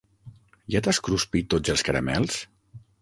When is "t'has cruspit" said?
0.87-1.51